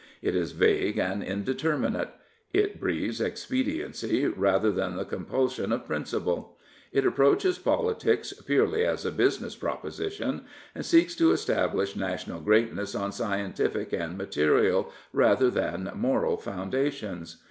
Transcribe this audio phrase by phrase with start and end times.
[0.23, 2.09] It is vague and indeterminate.
[2.53, 6.57] It breathes expediency rather than the compulsion of principle.
[6.91, 13.11] It approaches politics purely as a business proposition, and seeks to establish national greatness on
[13.11, 17.37] scientific and material rather than moral founda tions.